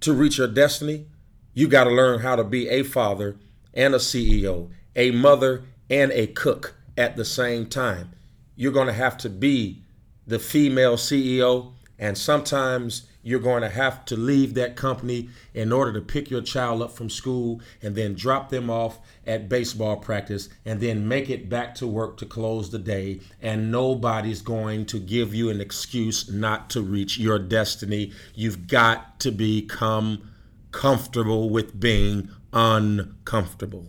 to 0.00 0.12
reach 0.12 0.38
your 0.38 0.48
destiny, 0.48 1.06
you 1.52 1.68
got 1.68 1.84
to 1.84 1.90
learn 1.90 2.20
how 2.20 2.36
to 2.36 2.44
be 2.44 2.68
a 2.68 2.82
father 2.82 3.36
and 3.72 3.94
a 3.94 3.98
CEO, 3.98 4.70
a 4.96 5.10
mother 5.12 5.64
and 5.88 6.10
a 6.12 6.26
cook 6.26 6.74
at 6.96 7.16
the 7.16 7.24
same 7.24 7.66
time. 7.66 8.10
You're 8.56 8.72
going 8.72 8.86
to 8.86 8.92
have 8.92 9.16
to 9.18 9.30
be 9.30 9.82
the 10.26 10.38
female 10.38 10.96
CEO, 10.96 11.72
and 11.98 12.16
sometimes 12.16 13.06
you're 13.24 13.40
going 13.40 13.62
to 13.62 13.70
have 13.70 14.04
to 14.04 14.16
leave 14.16 14.52
that 14.54 14.76
company 14.76 15.30
in 15.54 15.72
order 15.72 15.94
to 15.94 16.00
pick 16.00 16.30
your 16.30 16.42
child 16.42 16.82
up 16.82 16.92
from 16.92 17.08
school 17.08 17.60
and 17.82 17.96
then 17.96 18.14
drop 18.14 18.50
them 18.50 18.68
off 18.68 18.98
at 19.26 19.48
baseball 19.48 19.96
practice 19.96 20.50
and 20.66 20.78
then 20.78 21.08
make 21.08 21.30
it 21.30 21.48
back 21.48 21.74
to 21.74 21.86
work 21.86 22.18
to 22.18 22.26
close 22.26 22.70
the 22.70 22.78
day. 22.78 23.20
And 23.40 23.72
nobody's 23.72 24.42
going 24.42 24.84
to 24.86 24.98
give 24.98 25.34
you 25.34 25.48
an 25.48 25.60
excuse 25.60 26.30
not 26.30 26.68
to 26.70 26.82
reach 26.82 27.18
your 27.18 27.38
destiny. 27.38 28.12
You've 28.34 28.68
got 28.68 29.18
to 29.20 29.32
become 29.32 30.30
comfortable 30.70 31.48
with 31.48 31.80
being 31.80 32.28
uncomfortable. 32.52 33.88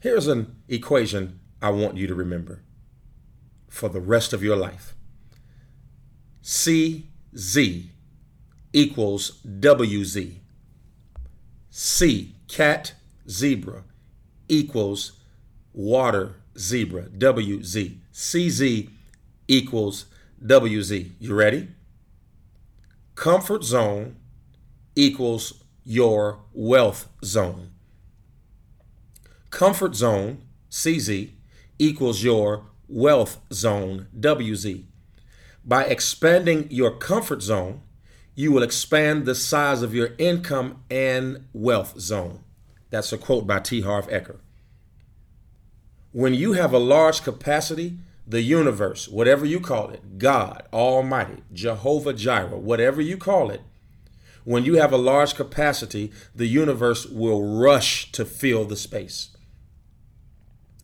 Here's 0.00 0.26
an 0.26 0.56
equation 0.68 1.38
I 1.62 1.70
want 1.70 1.96
you 1.96 2.08
to 2.08 2.14
remember 2.14 2.62
for 3.68 3.88
the 3.88 4.00
rest 4.00 4.32
of 4.32 4.42
your 4.42 4.56
life 4.56 4.95
CZ 6.46 7.88
equals 8.72 9.42
WZ. 9.44 10.36
C, 11.70 12.36
cat, 12.46 12.94
zebra, 13.28 13.82
equals 14.48 15.18
water, 15.72 16.36
zebra, 16.56 17.08
WZ. 17.08 17.98
CZ 18.12 18.90
equals 19.48 20.04
WZ. 20.40 21.10
You 21.18 21.34
ready? 21.34 21.66
Comfort 23.16 23.64
zone 23.64 24.14
equals 24.94 25.64
your 25.82 26.38
wealth 26.52 27.08
zone. 27.24 27.70
Comfort 29.50 29.96
zone, 29.96 30.42
CZ, 30.70 31.30
equals 31.80 32.22
your 32.22 32.66
wealth 32.86 33.40
zone, 33.52 34.06
WZ. 34.16 34.84
By 35.66 35.84
expanding 35.84 36.68
your 36.70 36.92
comfort 36.92 37.42
zone, 37.42 37.82
you 38.36 38.52
will 38.52 38.62
expand 38.62 39.26
the 39.26 39.34
size 39.34 39.82
of 39.82 39.94
your 39.94 40.10
income 40.16 40.84
and 40.88 41.48
wealth 41.52 41.98
zone. 41.98 42.44
That's 42.90 43.12
a 43.12 43.18
quote 43.18 43.48
by 43.48 43.58
T. 43.58 43.80
Harv 43.80 44.06
Eker. 44.08 44.36
When 46.12 46.34
you 46.34 46.52
have 46.52 46.72
a 46.72 46.78
large 46.78 47.22
capacity, 47.22 47.98
the 48.26 48.42
universe, 48.42 49.08
whatever 49.08 49.44
you 49.44 49.58
call 49.58 49.90
it, 49.90 50.18
God, 50.18 50.62
Almighty, 50.72 51.42
Jehovah 51.52 52.12
Jireh, 52.12 52.58
whatever 52.58 53.00
you 53.00 53.16
call 53.16 53.50
it, 53.50 53.62
when 54.44 54.64
you 54.64 54.74
have 54.74 54.92
a 54.92 54.96
large 54.96 55.34
capacity, 55.34 56.12
the 56.32 56.46
universe 56.46 57.06
will 57.06 57.42
rush 57.42 58.12
to 58.12 58.24
fill 58.24 58.64
the 58.64 58.76
space. 58.76 59.36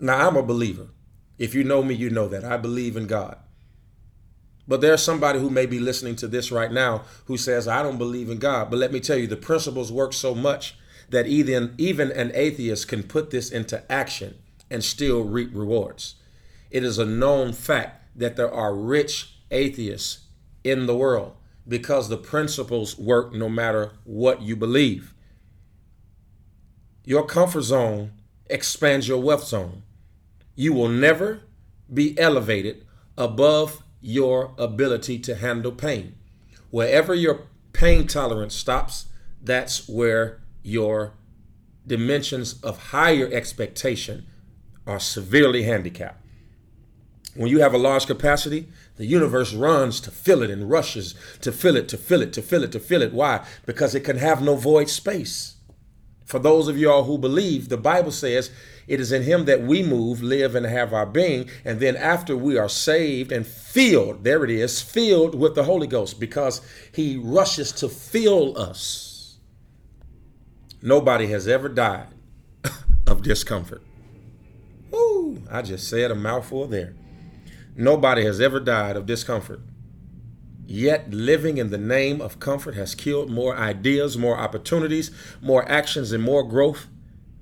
Now, 0.00 0.26
I'm 0.26 0.36
a 0.36 0.42
believer. 0.42 0.88
If 1.38 1.54
you 1.54 1.62
know 1.62 1.84
me, 1.84 1.94
you 1.94 2.10
know 2.10 2.26
that. 2.26 2.44
I 2.44 2.56
believe 2.56 2.96
in 2.96 3.06
God. 3.06 3.38
But 4.66 4.80
there's 4.80 5.02
somebody 5.02 5.38
who 5.38 5.50
may 5.50 5.66
be 5.66 5.80
listening 5.80 6.16
to 6.16 6.28
this 6.28 6.52
right 6.52 6.70
now 6.70 7.02
who 7.26 7.36
says, 7.36 7.66
I 7.66 7.82
don't 7.82 7.98
believe 7.98 8.30
in 8.30 8.38
God. 8.38 8.70
But 8.70 8.78
let 8.78 8.92
me 8.92 9.00
tell 9.00 9.16
you, 9.16 9.26
the 9.26 9.36
principles 9.36 9.90
work 9.90 10.12
so 10.12 10.34
much 10.34 10.76
that 11.10 11.26
even, 11.26 11.74
even 11.78 12.12
an 12.12 12.30
atheist 12.34 12.88
can 12.88 13.02
put 13.02 13.30
this 13.30 13.50
into 13.50 13.90
action 13.90 14.38
and 14.70 14.82
still 14.82 15.24
reap 15.24 15.50
rewards. 15.52 16.14
It 16.70 16.84
is 16.84 16.98
a 16.98 17.04
known 17.04 17.52
fact 17.52 18.18
that 18.18 18.36
there 18.36 18.52
are 18.52 18.74
rich 18.74 19.36
atheists 19.50 20.20
in 20.64 20.86
the 20.86 20.96
world 20.96 21.36
because 21.68 22.08
the 22.08 22.16
principles 22.16 22.98
work 22.98 23.32
no 23.32 23.48
matter 23.48 23.92
what 24.04 24.42
you 24.42 24.56
believe. 24.56 25.14
Your 27.04 27.26
comfort 27.26 27.62
zone 27.62 28.12
expands 28.48 29.08
your 29.08 29.20
wealth 29.20 29.44
zone. 29.44 29.82
You 30.54 30.72
will 30.72 30.88
never 30.88 31.42
be 31.92 32.18
elevated 32.18 32.86
above 33.18 33.81
your 34.02 34.52
ability 34.58 35.18
to 35.20 35.36
handle 35.36 35.72
pain. 35.72 36.14
Wherever 36.70 37.14
your 37.14 37.46
pain 37.72 38.06
tolerance 38.06 38.54
stops, 38.54 39.06
that's 39.42 39.88
where 39.88 40.40
your 40.62 41.14
dimensions 41.86 42.60
of 42.62 42.90
higher 42.90 43.28
expectation 43.32 44.26
are 44.86 45.00
severely 45.00 45.62
handicapped. 45.62 46.18
When 47.34 47.48
you 47.50 47.60
have 47.60 47.72
a 47.72 47.78
large 47.78 48.06
capacity, 48.06 48.68
the 48.96 49.06
universe 49.06 49.54
runs 49.54 50.00
to 50.00 50.10
fill 50.10 50.42
it 50.42 50.50
and 50.50 50.68
rushes 50.68 51.14
to 51.40 51.50
fill 51.50 51.76
it, 51.76 51.88
to 51.88 51.96
fill 51.96 52.20
it, 52.20 52.32
to 52.34 52.42
fill 52.42 52.62
it, 52.62 52.72
to 52.72 52.80
fill 52.80 53.00
it. 53.00 53.14
Why? 53.14 53.46
Because 53.64 53.94
it 53.94 54.00
can 54.00 54.18
have 54.18 54.42
no 54.42 54.54
void 54.54 54.90
space. 54.90 55.56
For 56.26 56.38
those 56.38 56.68
of 56.68 56.76
y'all 56.76 57.04
who 57.04 57.16
believe, 57.16 57.68
the 57.68 57.78
Bible 57.78 58.10
says 58.10 58.50
it 58.86 59.00
is 59.00 59.12
in 59.12 59.22
Him 59.22 59.44
that 59.46 59.62
we 59.62 59.82
move, 59.82 60.22
live, 60.22 60.54
and 60.54 60.66
have 60.66 60.92
our 60.92 61.06
being. 61.06 61.48
And 61.64 61.80
then 61.80 61.96
after 61.96 62.36
we 62.36 62.58
are 62.58 62.68
saved 62.68 63.32
and 63.32 63.46
filled, 63.46 64.24
there 64.24 64.44
it 64.44 64.50
is, 64.50 64.82
filled 64.82 65.34
with 65.34 65.54
the 65.54 65.64
Holy 65.64 65.86
Ghost, 65.86 66.18
because 66.18 66.60
He 66.92 67.16
rushes 67.16 67.72
to 67.72 67.88
fill 67.88 68.58
us. 68.58 69.38
Nobody 70.82 71.28
has 71.28 71.46
ever 71.46 71.68
died 71.68 72.08
of 73.06 73.22
discomfort. 73.22 73.82
Ooh, 74.92 75.42
I 75.50 75.62
just 75.62 75.88
said 75.88 76.10
a 76.10 76.14
mouthful 76.14 76.66
there. 76.66 76.94
Nobody 77.76 78.24
has 78.24 78.40
ever 78.40 78.60
died 78.60 78.96
of 78.96 79.06
discomfort. 79.06 79.60
Yet 80.66 81.10
living 81.12 81.58
in 81.58 81.70
the 81.70 81.78
name 81.78 82.20
of 82.20 82.38
comfort 82.38 82.74
has 82.74 82.94
killed 82.94 83.30
more 83.30 83.56
ideas, 83.56 84.16
more 84.16 84.38
opportunities, 84.38 85.10
more 85.40 85.68
actions, 85.68 86.12
and 86.12 86.22
more 86.22 86.42
growth 86.42 86.86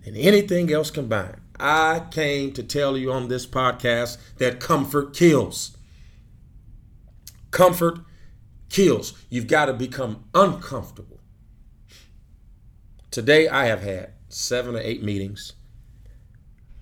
than 0.04 0.16
anything 0.16 0.72
else 0.72 0.90
combined. 0.90 1.40
I 1.58 2.02
came 2.10 2.52
to 2.52 2.62
tell 2.62 2.96
you 2.96 3.12
on 3.12 3.28
this 3.28 3.46
podcast 3.46 4.16
that 4.38 4.60
comfort 4.60 5.14
kills. 5.14 5.76
Comfort 7.50 7.98
kills. 8.70 9.12
You've 9.28 9.46
got 9.46 9.66
to 9.66 9.74
become 9.74 10.24
uncomfortable. 10.34 11.20
Today, 13.10 13.48
I 13.48 13.66
have 13.66 13.82
had 13.82 14.12
seven 14.28 14.76
or 14.76 14.80
eight 14.80 15.02
meetings. 15.02 15.52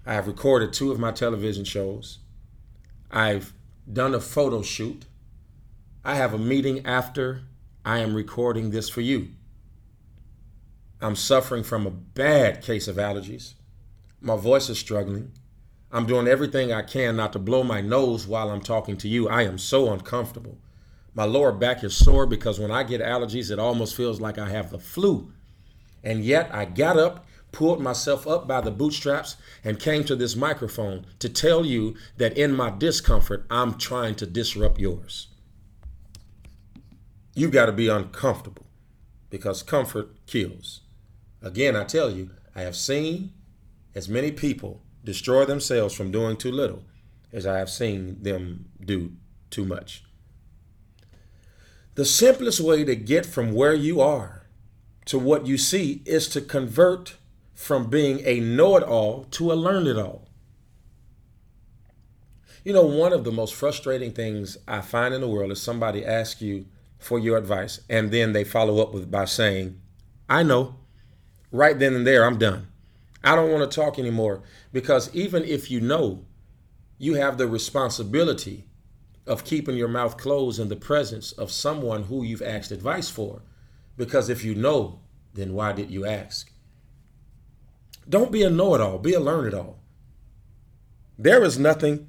I 0.06 0.14
have 0.14 0.26
recorded 0.26 0.72
two 0.72 0.92
of 0.92 0.98
my 0.98 1.10
television 1.10 1.64
shows. 1.64 2.18
I've 3.10 3.52
done 3.90 4.14
a 4.14 4.20
photo 4.20 4.62
shoot. 4.62 5.06
I 6.04 6.14
have 6.14 6.34
a 6.34 6.38
meeting 6.38 6.86
after 6.86 7.42
I 7.84 7.98
am 7.98 8.14
recording 8.14 8.70
this 8.70 8.88
for 8.88 9.00
you. 9.00 9.30
I'm 11.00 11.16
suffering 11.16 11.62
from 11.62 11.86
a 11.86 11.90
bad 11.90 12.62
case 12.62 12.88
of 12.88 12.96
allergies. 12.96 13.54
My 14.20 14.36
voice 14.36 14.68
is 14.68 14.78
struggling. 14.78 15.32
I'm 15.92 16.06
doing 16.06 16.26
everything 16.26 16.72
I 16.72 16.82
can 16.82 17.16
not 17.16 17.32
to 17.32 17.38
blow 17.38 17.62
my 17.62 17.80
nose 17.80 18.26
while 18.26 18.50
I'm 18.50 18.60
talking 18.60 18.96
to 18.98 19.08
you. 19.08 19.28
I 19.28 19.42
am 19.42 19.58
so 19.58 19.92
uncomfortable. 19.92 20.58
My 21.14 21.24
lower 21.24 21.52
back 21.52 21.82
is 21.82 21.96
sore 21.96 22.26
because 22.26 22.58
when 22.58 22.70
I 22.70 22.82
get 22.82 23.00
allergies, 23.00 23.50
it 23.50 23.58
almost 23.58 23.96
feels 23.96 24.20
like 24.20 24.38
I 24.38 24.50
have 24.50 24.70
the 24.70 24.78
flu. 24.78 25.32
And 26.04 26.24
yet 26.24 26.52
I 26.52 26.64
got 26.64 26.98
up 26.98 27.26
pulled 27.52 27.80
myself 27.80 28.26
up 28.26 28.46
by 28.46 28.60
the 28.60 28.70
bootstraps 28.70 29.36
and 29.64 29.78
came 29.80 30.04
to 30.04 30.16
this 30.16 30.36
microphone 30.36 31.06
to 31.18 31.28
tell 31.28 31.64
you 31.64 31.96
that 32.16 32.36
in 32.36 32.54
my 32.54 32.70
discomfort, 32.70 33.46
I'm 33.50 33.78
trying 33.78 34.14
to 34.16 34.26
disrupt 34.26 34.78
yours. 34.78 35.28
You've 37.34 37.52
got 37.52 37.66
to 37.66 37.72
be 37.72 37.88
uncomfortable 37.88 38.66
because 39.30 39.62
comfort 39.62 40.26
kills. 40.26 40.80
Again, 41.42 41.76
I 41.76 41.84
tell 41.84 42.10
you, 42.10 42.30
I 42.54 42.62
have 42.62 42.76
seen 42.76 43.32
as 43.94 44.08
many 44.08 44.32
people 44.32 44.82
destroy 45.04 45.44
themselves 45.44 45.94
from 45.94 46.10
doing 46.10 46.36
too 46.36 46.52
little 46.52 46.82
as 47.32 47.46
I 47.46 47.58
have 47.58 47.70
seen 47.70 48.22
them 48.22 48.66
do 48.84 49.12
too 49.50 49.64
much. 49.64 50.04
The 51.94 52.04
simplest 52.04 52.60
way 52.60 52.84
to 52.84 52.94
get 52.94 53.26
from 53.26 53.52
where 53.52 53.74
you 53.74 54.00
are 54.00 54.46
to 55.06 55.18
what 55.18 55.46
you 55.46 55.56
see 55.58 56.02
is 56.04 56.28
to 56.28 56.40
convert 56.40 57.16
from 57.54 57.90
being 57.90 58.20
a 58.24 58.40
know 58.40 58.76
it 58.76 58.82
all 58.82 59.24
to 59.32 59.52
a 59.52 59.54
learn 59.54 59.86
it 59.86 59.98
all. 59.98 60.28
You 62.62 62.72
know, 62.72 62.84
one 62.84 63.12
of 63.12 63.24
the 63.24 63.32
most 63.32 63.54
frustrating 63.54 64.12
things 64.12 64.58
I 64.66 64.80
find 64.80 65.14
in 65.14 65.20
the 65.20 65.28
world 65.28 65.50
is 65.50 65.62
somebody 65.62 66.04
asks 66.04 66.42
you 66.42 66.66
for 66.98 67.18
your 67.18 67.38
advice 67.38 67.80
and 67.88 68.10
then 68.10 68.32
they 68.32 68.44
follow 68.44 68.82
up 68.82 68.92
with 68.92 69.10
by 69.10 69.24
saying, 69.24 69.80
I 70.28 70.42
know. 70.42 70.76
Right 71.50 71.78
then 71.78 71.94
and 71.94 72.06
there, 72.06 72.24
I'm 72.24 72.38
done. 72.38 72.68
I 73.24 73.34
don't 73.34 73.50
want 73.50 73.68
to 73.68 73.74
talk 73.74 73.98
anymore 73.98 74.42
because 74.72 75.14
even 75.14 75.44
if 75.44 75.70
you 75.70 75.80
know, 75.80 76.24
you 76.98 77.14
have 77.14 77.38
the 77.38 77.46
responsibility 77.46 78.64
of 79.26 79.44
keeping 79.44 79.76
your 79.76 79.88
mouth 79.88 80.16
closed 80.16 80.58
in 80.58 80.68
the 80.68 80.76
presence 80.76 81.32
of 81.32 81.52
someone 81.52 82.04
who 82.04 82.22
you've 82.22 82.42
asked 82.42 82.70
advice 82.70 83.10
for. 83.10 83.42
Because 83.96 84.28
if 84.28 84.44
you 84.44 84.54
know, 84.54 85.00
then 85.34 85.52
why 85.52 85.72
did 85.72 85.90
you 85.90 86.06
ask? 86.06 86.50
Don't 88.08 88.32
be 88.32 88.42
a 88.42 88.50
know 88.50 88.74
it 88.74 88.80
all, 88.80 88.98
be 88.98 89.12
a 89.12 89.20
learn 89.20 89.46
it 89.46 89.54
all. 89.54 89.78
There 91.18 91.44
is 91.44 91.58
nothing 91.58 92.08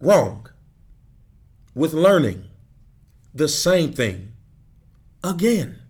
wrong 0.00 0.48
with 1.74 1.92
learning 1.92 2.44
the 3.32 3.48
same 3.48 3.92
thing 3.92 4.32
again. 5.22 5.83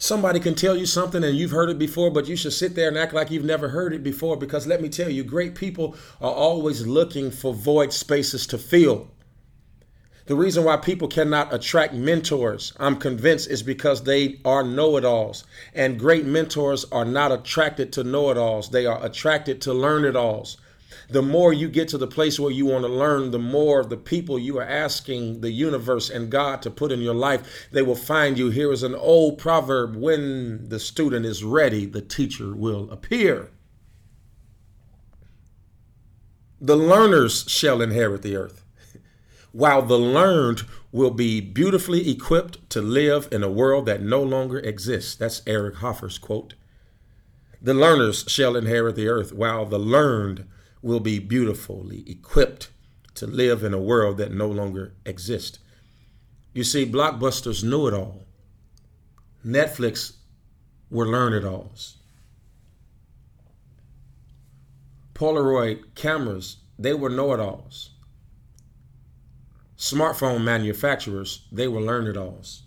Somebody 0.00 0.38
can 0.38 0.54
tell 0.54 0.76
you 0.76 0.86
something 0.86 1.24
and 1.24 1.36
you've 1.36 1.50
heard 1.50 1.70
it 1.70 1.78
before, 1.78 2.12
but 2.12 2.28
you 2.28 2.36
should 2.36 2.52
sit 2.52 2.76
there 2.76 2.86
and 2.86 2.96
act 2.96 3.12
like 3.12 3.32
you've 3.32 3.44
never 3.44 3.68
heard 3.68 3.92
it 3.92 4.04
before 4.04 4.36
because 4.36 4.64
let 4.64 4.80
me 4.80 4.88
tell 4.88 5.10
you, 5.10 5.24
great 5.24 5.56
people 5.56 5.96
are 6.20 6.32
always 6.32 6.86
looking 6.86 7.32
for 7.32 7.52
void 7.52 7.92
spaces 7.92 8.46
to 8.46 8.58
fill. 8.58 9.10
The 10.26 10.36
reason 10.36 10.62
why 10.62 10.76
people 10.76 11.08
cannot 11.08 11.52
attract 11.52 11.94
mentors, 11.94 12.74
I'm 12.78 12.96
convinced, 12.96 13.50
is 13.50 13.62
because 13.64 14.04
they 14.04 14.38
are 14.44 14.62
know 14.62 14.96
it 14.98 15.04
alls. 15.04 15.44
And 15.74 15.98
great 15.98 16.26
mentors 16.26 16.84
are 16.92 17.06
not 17.06 17.32
attracted 17.32 17.92
to 17.94 18.04
know 18.04 18.30
it 18.30 18.36
alls, 18.36 18.70
they 18.70 18.86
are 18.86 19.04
attracted 19.04 19.60
to 19.62 19.74
learn 19.74 20.04
it 20.04 20.14
alls. 20.14 20.58
The 21.08 21.22
more 21.22 21.52
you 21.52 21.68
get 21.68 21.88
to 21.88 21.98
the 21.98 22.06
place 22.06 22.38
where 22.38 22.50
you 22.50 22.66
want 22.66 22.84
to 22.84 22.88
learn, 22.88 23.30
the 23.30 23.38
more 23.38 23.80
of 23.80 23.90
the 23.90 23.96
people 23.96 24.38
you 24.38 24.58
are 24.58 24.68
asking 24.68 25.40
the 25.40 25.50
universe 25.50 26.10
and 26.10 26.30
God 26.30 26.62
to 26.62 26.70
put 26.70 26.92
in 26.92 27.00
your 27.00 27.14
life, 27.14 27.68
they 27.70 27.82
will 27.82 27.94
find 27.94 28.38
you. 28.38 28.50
Here 28.50 28.72
is 28.72 28.82
an 28.82 28.94
old 28.94 29.38
proverb 29.38 29.96
when 29.96 30.68
the 30.68 30.78
student 30.78 31.26
is 31.26 31.44
ready, 31.44 31.86
the 31.86 32.02
teacher 32.02 32.54
will 32.54 32.90
appear. 32.90 33.50
The 36.60 36.76
learners 36.76 37.44
shall 37.48 37.80
inherit 37.80 38.22
the 38.22 38.36
earth 38.36 38.64
while 39.52 39.82
the 39.82 39.98
learned 39.98 40.62
will 40.90 41.10
be 41.10 41.40
beautifully 41.40 42.10
equipped 42.10 42.68
to 42.70 42.82
live 42.82 43.28
in 43.30 43.42
a 43.42 43.50
world 43.50 43.86
that 43.86 44.02
no 44.02 44.22
longer 44.22 44.58
exists. 44.58 45.14
That's 45.14 45.42
Eric 45.46 45.76
Hoffer's 45.76 46.18
quote. 46.18 46.54
The 47.60 47.74
learners 47.74 48.24
shall 48.28 48.56
inherit 48.56 48.96
the 48.96 49.08
earth, 49.08 49.32
while 49.32 49.66
the 49.66 49.78
learned 49.78 50.46
will 50.82 51.00
be 51.00 51.18
beautifully 51.18 52.04
equipped 52.06 52.70
to 53.14 53.26
live 53.26 53.64
in 53.64 53.74
a 53.74 53.80
world 53.80 54.18
that 54.18 54.32
no 54.32 54.48
longer 54.48 54.94
exists. 55.04 55.58
You 56.52 56.64
see, 56.64 56.90
blockbusters 56.90 57.64
knew 57.64 57.86
it 57.88 57.94
all. 57.94 58.24
Netflix 59.44 60.14
were 60.90 61.06
learn 61.06 61.32
it 61.32 61.44
alls. 61.44 61.96
Polaroid 65.14 65.94
cameras, 65.94 66.58
they 66.78 66.94
were 66.94 67.10
know 67.10 67.32
it 67.32 67.40
alls 67.40 67.90
smartphone 69.78 70.42
manufacturers, 70.42 71.46
they 71.52 71.68
were 71.68 71.80
learn 71.80 72.08
it 72.08 72.16
alls. 72.16 72.64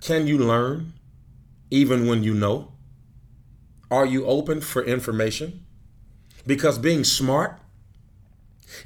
Can 0.00 0.26
you 0.26 0.36
learn 0.36 0.94
even 1.70 2.08
when 2.08 2.24
you 2.24 2.34
know? 2.34 2.72
Are 3.92 4.06
you 4.06 4.24
open 4.24 4.62
for 4.62 4.82
information? 4.82 5.66
Because 6.46 6.78
being 6.78 7.04
smart 7.04 7.60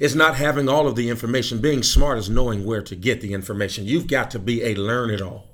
is 0.01 0.17
not 0.17 0.35
having 0.35 0.67
all 0.67 0.85
of 0.85 0.97
the 0.97 1.09
information. 1.09 1.61
Being 1.61 1.81
smart 1.81 2.17
is 2.17 2.29
knowing 2.29 2.65
where 2.65 2.81
to 2.81 2.93
get 2.93 3.21
the 3.21 3.31
information. 3.31 3.85
You've 3.85 4.07
got 4.07 4.29
to 4.31 4.39
be 4.39 4.61
a 4.63 4.75
learn 4.75 5.09
it 5.09 5.21
all. 5.21 5.47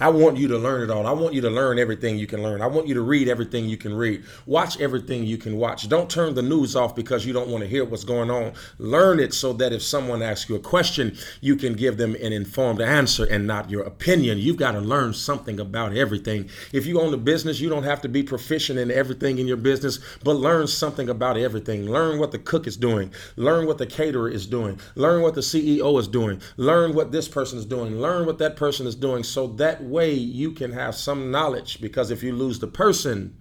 I 0.00 0.10
want 0.10 0.36
you 0.36 0.46
to 0.48 0.58
learn 0.58 0.82
it 0.82 0.90
all. 0.90 1.06
I 1.06 1.12
want 1.12 1.34
you 1.34 1.40
to 1.40 1.50
learn 1.50 1.78
everything 1.78 2.18
you 2.18 2.26
can 2.28 2.40
learn. 2.40 2.62
I 2.62 2.68
want 2.68 2.86
you 2.86 2.94
to 2.94 3.00
read 3.00 3.28
everything 3.28 3.68
you 3.68 3.76
can 3.76 3.92
read. 3.92 4.22
Watch 4.46 4.80
everything 4.80 5.24
you 5.24 5.38
can 5.38 5.56
watch. 5.56 5.88
Don't 5.88 6.08
turn 6.08 6.34
the 6.34 6.42
news 6.42 6.76
off 6.76 6.94
because 6.94 7.26
you 7.26 7.32
don't 7.32 7.48
want 7.48 7.64
to 7.64 7.68
hear 7.68 7.84
what's 7.84 8.04
going 8.04 8.30
on. 8.30 8.52
Learn 8.78 9.18
it 9.18 9.34
so 9.34 9.52
that 9.54 9.72
if 9.72 9.82
someone 9.82 10.22
asks 10.22 10.48
you 10.48 10.54
a 10.54 10.60
question, 10.60 11.16
you 11.40 11.56
can 11.56 11.72
give 11.74 11.96
them 11.96 12.14
an 12.14 12.32
informed 12.32 12.80
answer 12.80 13.24
and 13.24 13.44
not 13.44 13.70
your 13.70 13.82
opinion. 13.82 14.38
You've 14.38 14.56
got 14.56 14.72
to 14.72 14.80
learn 14.80 15.14
something 15.14 15.58
about 15.58 15.96
everything. 15.96 16.48
If 16.72 16.86
you 16.86 17.00
own 17.00 17.12
a 17.12 17.16
business, 17.18 17.58
you 17.58 17.68
don't 17.68 17.82
have 17.82 18.00
to 18.02 18.08
be 18.08 18.22
proficient 18.22 18.78
in 18.78 18.92
everything 18.92 19.38
in 19.38 19.48
your 19.48 19.56
business, 19.56 19.98
but 20.22 20.34
learn 20.34 20.68
something 20.68 21.08
about 21.08 21.36
everything. 21.36 21.90
Learn 21.90 22.20
what 22.20 22.30
the 22.30 22.38
cook 22.38 22.68
is 22.68 22.76
doing. 22.76 23.12
Learn 23.34 23.66
what 23.66 23.78
the 23.78 23.86
caterer 23.86 24.28
is 24.28 24.46
doing. 24.46 24.78
Learn 24.94 25.22
what 25.22 25.34
the 25.34 25.40
CEO 25.40 25.98
is 25.98 26.06
doing. 26.06 26.40
Learn 26.56 26.94
what 26.94 27.10
this 27.10 27.26
person 27.26 27.58
is 27.58 27.66
doing. 27.66 28.00
Learn 28.00 28.26
what 28.26 28.38
that 28.38 28.54
person 28.54 28.86
is 28.86 28.94
doing 28.94 29.24
so 29.24 29.48
that 29.48 29.87
way 29.88 30.12
you 30.12 30.52
can 30.52 30.72
have 30.72 30.94
some 30.94 31.30
knowledge 31.30 31.80
because 31.80 32.10
if 32.10 32.22
you 32.22 32.32
lose 32.32 32.58
the 32.58 32.66
person, 32.66 33.36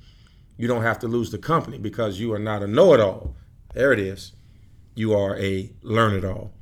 you 0.57 0.67
don't 0.67 0.83
have 0.83 0.99
to 0.99 1.07
lose 1.07 1.31
the 1.31 1.37
company 1.37 1.77
because 1.77 2.19
you 2.19 2.33
are 2.33 2.39
not 2.39 2.63
a 2.63 2.67
know 2.67 2.93
it 2.93 2.99
all. 2.99 3.35
There 3.73 3.93
it 3.93 3.99
is. 3.99 4.33
You 4.95 5.13
are 5.13 5.37
a 5.37 5.71
learn 5.81 6.13
it 6.13 6.25
all. 6.25 6.53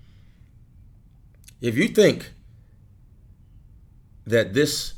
If 1.62 1.77
you 1.77 1.88
think 1.88 2.34
that 4.25 4.54
this 4.54 4.94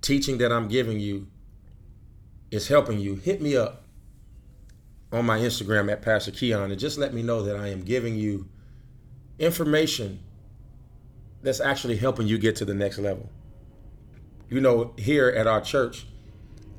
teaching 0.00 0.38
that 0.38 0.52
I'm 0.52 0.68
giving 0.68 0.98
you 0.98 1.28
is 2.50 2.68
helping 2.68 2.98
you, 2.98 3.16
hit 3.16 3.40
me 3.40 3.56
up 3.56 3.84
on 5.12 5.26
my 5.26 5.38
Instagram 5.38 5.92
at 5.92 6.02
Pastor 6.02 6.32
Keion 6.32 6.70
and 6.70 6.78
just 6.78 6.98
let 6.98 7.14
me 7.14 7.22
know 7.22 7.42
that 7.42 7.56
I 7.56 7.68
am 7.68 7.82
giving 7.82 8.16
you 8.16 8.48
information 9.38 10.20
that's 11.42 11.60
actually 11.60 11.96
helping 11.96 12.26
you 12.26 12.38
get 12.38 12.56
to 12.56 12.64
the 12.64 12.74
next 12.74 12.98
level. 12.98 13.28
You 14.52 14.60
know, 14.60 14.92
here 14.98 15.28
at 15.30 15.46
our 15.46 15.62
church, 15.62 16.06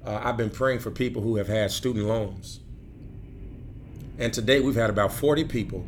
uh, 0.05 0.19
I've 0.23 0.37
been 0.37 0.51
praying 0.51 0.77
for 0.77 0.91
people 0.91 1.23
who 1.23 1.37
have 1.37 1.47
had 1.47 1.71
student 1.71 2.05
loans. 2.05 2.59
And 4.19 4.31
today 4.31 4.59
we've 4.59 4.75
had 4.75 4.91
about 4.91 5.11
40 5.11 5.45
people 5.45 5.83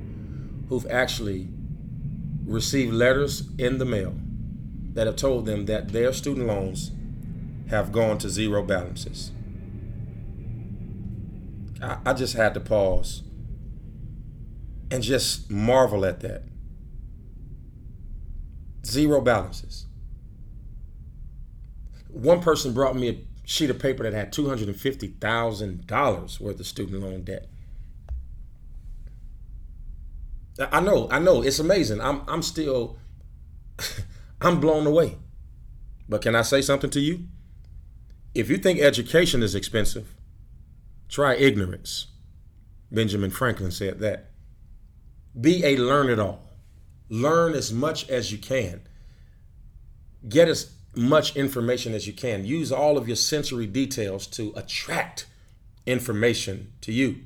who've 0.68 0.88
actually 0.90 1.48
received 2.44 2.92
letters 2.92 3.44
in 3.60 3.78
the 3.78 3.86
mail 3.86 4.16
that 4.94 5.06
have 5.06 5.16
told 5.16 5.46
them 5.46 5.68
that 5.68 5.90
their 5.90 6.12
student 6.12 6.48
loans 6.48 6.90
have 7.70 7.92
gone 7.92 8.18
to 8.18 8.32
zero 8.32 8.64
balances. 8.64 9.30
I, 11.84 12.00
I 12.04 12.14
just 12.14 12.34
had 12.34 12.56
to 12.56 12.60
pause 12.62 13.22
and 14.90 15.04
just 15.04 15.52
marvel 15.52 16.04
at 16.04 16.22
that. 16.22 16.46
Zero 18.84 19.22
balances. 19.22 19.86
One 22.16 22.42
person 22.42 22.74
brought 22.74 22.96
me 22.96 23.10
a 23.10 23.18
sheet 23.46 23.70
of 23.70 23.78
paper 23.78 24.04
that 24.04 24.14
had 24.14 24.32
$250,000 24.32 26.40
worth 26.40 26.60
of 26.60 26.66
student 26.66 27.02
loan 27.02 27.24
debt. 27.24 27.50
I 30.72 30.80
know, 30.80 31.10
I 31.12 31.20
know, 31.20 31.42
it's 31.42 31.60
amazing. 31.60 32.00
I'm 32.00 32.22
I'm 32.30 32.42
still 32.42 32.96
I'm 34.42 34.62
blown 34.62 34.88
away. 34.88 35.18
But 36.08 36.22
can 36.22 36.36
I 36.36 36.44
say 36.44 36.62
something 36.62 36.90
to 36.92 37.02
you? 37.02 37.26
If 38.34 38.50
you 38.50 38.58
think 38.58 38.80
education 38.80 39.44
is 39.44 39.54
expensive, 39.54 40.16
try 41.10 41.36
ignorance. 41.36 42.08
Benjamin 42.90 43.32
Franklin 43.32 43.72
said 43.72 44.00
that. 44.00 44.32
Be 45.40 45.66
a 45.66 45.76
learn 45.76 46.10
it 46.10 46.20
all. 46.20 46.48
Learn 47.10 47.54
as 47.54 47.74
much 47.74 48.08
as 48.08 48.32
you 48.32 48.38
can. 48.38 48.88
Get 50.30 50.48
as 50.48 50.75
much 50.96 51.36
information 51.36 51.94
as 51.94 52.08
you 52.08 52.14
can. 52.14 52.46
Use 52.46 52.72
all 52.72 52.98
of 52.98 53.08
your 53.08 53.16
sensory 53.16 53.68
details 53.68 54.28
to 54.28 54.54
attract 54.56 55.28
information 55.86 56.74
to 56.82 56.92
you. 56.92 57.22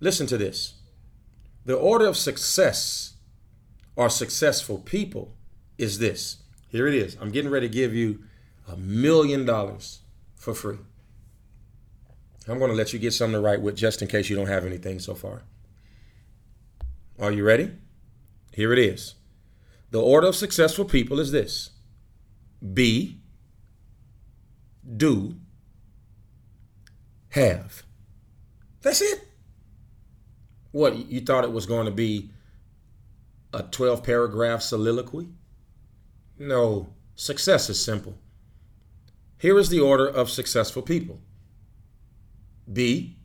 Listen 0.00 0.26
to 0.26 0.38
this. 0.38 0.74
The 1.64 1.76
order 1.76 2.06
of 2.06 2.16
success 2.16 3.14
or 3.96 4.08
successful 4.08 4.78
people 4.78 5.34
is 5.76 5.98
this. 5.98 6.38
Here 6.68 6.86
it 6.86 6.94
is. 6.94 7.16
I'm 7.20 7.30
getting 7.30 7.50
ready 7.50 7.68
to 7.68 7.74
give 7.74 7.94
you 7.94 8.24
a 8.66 8.76
million 8.76 9.44
dollars 9.44 10.00
for 10.36 10.54
free. 10.54 10.78
I'm 12.48 12.58
going 12.58 12.70
to 12.70 12.76
let 12.76 12.92
you 12.92 12.98
get 12.98 13.12
something 13.12 13.34
to 13.34 13.40
write 13.40 13.60
with 13.60 13.76
just 13.76 14.02
in 14.02 14.08
case 14.08 14.30
you 14.30 14.36
don't 14.36 14.46
have 14.46 14.64
anything 14.64 14.98
so 14.98 15.14
far. 15.14 15.42
Are 17.18 17.30
you 17.30 17.44
ready? 17.44 17.70
Here 18.52 18.72
it 18.72 18.78
is. 18.78 19.14
The 19.90 20.00
order 20.00 20.28
of 20.28 20.36
successful 20.36 20.84
people 20.84 21.20
is 21.20 21.32
this 21.32 21.70
be, 22.74 23.18
do, 24.96 25.36
have. 27.30 27.82
That's 28.82 29.00
it. 29.00 29.28
What, 30.72 31.10
you 31.10 31.20
thought 31.20 31.44
it 31.44 31.52
was 31.52 31.66
going 31.66 31.86
to 31.86 31.92
be 31.92 32.30
a 33.52 33.62
12 33.62 34.02
paragraph 34.02 34.62
soliloquy? 34.62 35.28
No, 36.38 36.88
success 37.14 37.68
is 37.68 37.82
simple. 37.82 38.16
Here 39.38 39.58
is 39.58 39.68
the 39.68 39.80
order 39.80 40.06
of 40.06 40.30
successful 40.30 40.82
people 40.82 41.20
be, 42.70 43.16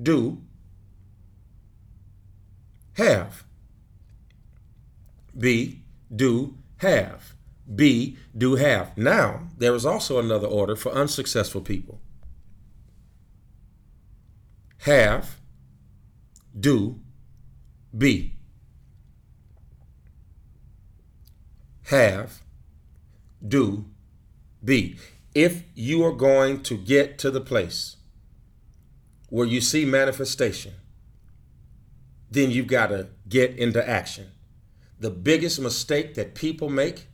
do, 0.00 0.42
have. 2.94 3.44
Be, 5.36 5.82
do, 6.14 6.56
have. 6.78 7.34
Be, 7.74 8.16
do, 8.36 8.54
have. 8.54 8.96
Now, 8.96 9.48
there 9.58 9.74
is 9.74 9.84
also 9.84 10.18
another 10.18 10.46
order 10.46 10.76
for 10.76 10.92
unsuccessful 10.92 11.60
people 11.60 12.00
have, 14.86 15.40
do, 16.58 17.00
be. 17.96 18.36
Have, 21.86 22.40
do, 23.46 23.86
be. 24.64 24.96
If 25.34 25.64
you 25.74 26.04
are 26.04 26.12
going 26.12 26.62
to 26.62 26.76
get 26.76 27.18
to 27.18 27.30
the 27.32 27.40
place 27.40 27.96
where 29.28 29.46
you 29.46 29.60
see 29.60 29.84
manifestation, 29.84 30.74
then 32.30 32.52
you've 32.52 32.68
got 32.68 32.86
to 32.88 33.08
get 33.28 33.56
into 33.56 33.86
action. 33.86 34.30
The 34.98 35.10
biggest 35.10 35.60
mistake 35.60 36.14
that 36.14 36.34
people 36.34 36.68
make 36.68 37.08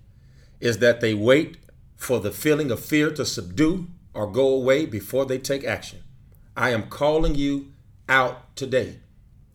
is 0.61 0.79
that 0.79 1.01
they 1.01 1.14
wait 1.14 1.57
for 1.97 2.21
the 2.21 2.31
feeling 2.31 2.71
of 2.71 2.81
fear 2.81 3.11
to 3.11 3.25
subdue 3.25 3.88
or 4.14 4.31
go 4.31 4.49
away 4.49 4.87
before 4.87 5.27
they 5.27 5.38
take 5.38 5.64
action. 5.64 6.01
I 6.57 6.71
am 6.71 6.88
calling 6.88 7.35
you 7.35 7.73
out 8.09 8.55
today 8.57 9.01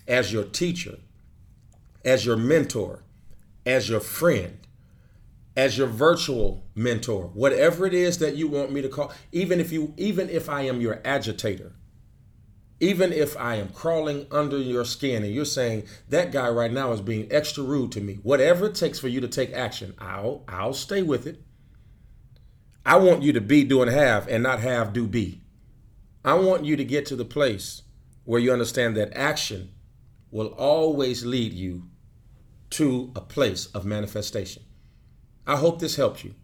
as 0.08 0.34
your 0.34 0.44
teacher, 0.44 0.98
as 2.04 2.26
your 2.26 2.38
mentor, 2.38 3.04
as 3.66 3.90
your 3.90 4.00
friend, 4.00 4.58
as 5.56 5.78
your 5.78 5.88
virtual 5.88 6.64
mentor, 6.76 7.32
whatever 7.34 7.86
it 7.86 7.94
is 7.94 8.18
that 8.20 8.36
you 8.36 8.48
want 8.48 8.72
me 8.72 8.82
to 8.82 8.90
call, 8.90 9.12
even 9.32 9.60
if 9.60 9.72
you 9.72 9.94
even 9.98 10.30
if 10.30 10.50
I 10.50 10.62
am 10.62 10.82
your 10.82 11.02
agitator, 11.04 11.74
even 12.80 13.12
if 13.12 13.36
I 13.38 13.56
am 13.56 13.70
crawling 13.70 14.28
under 14.32 14.58
your 14.58 14.86
skin 14.86 15.24
and 15.24 15.34
you're 15.34 15.46
saying 15.46 15.84
that 16.10 16.32
guy 16.32 16.50
right 16.50 16.72
now 16.72 16.92
is 16.92 17.02
being 17.02 17.28
extra 17.32 17.64
rude 17.64 17.92
to 17.94 18.02
me, 18.02 18.20
whatever 18.22 18.68
it 18.68 18.76
takes 18.76 19.00
for 19.00 19.08
you 19.08 19.20
to 19.22 19.28
take 19.28 19.52
action, 19.54 19.96
I'll 20.00 20.44
I'll 20.48 20.74
stay 20.74 21.02
with 21.02 21.26
it. 21.26 21.42
I 22.86 22.98
want 22.98 23.24
you 23.24 23.34
to 23.34 23.42
be, 23.42 23.64
do, 23.64 23.82
and 23.82 23.92
have, 23.92 24.28
and 24.28 24.44
not 24.44 24.60
have, 24.60 24.94
do, 24.94 25.08
be. 25.08 25.42
I 26.24 26.36
want 26.36 26.66
you 26.66 26.78
to 26.78 26.86
get 26.86 27.06
to 27.08 27.16
the 27.16 27.26
place 27.26 27.82
where 28.24 28.40
you 28.40 28.54
understand 28.54 28.96
that 28.96 29.18
action 29.18 29.72
will 30.32 30.48
always 30.48 31.26
lead 31.26 31.54
you 31.54 31.84
to 32.70 33.12
a 33.16 33.22
place 33.22 33.68
of 33.68 33.86
manifestation. 33.86 34.64
I 35.46 35.58
hope 35.58 35.80
this 35.80 35.96
helped 35.96 36.24
you. 36.24 36.36